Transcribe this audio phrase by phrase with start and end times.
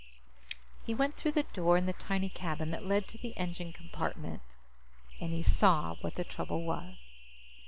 [0.83, 4.41] He went through the door in the tiny cabin that led to the engine compartment,
[5.19, 7.21] and he saw what the trouble was.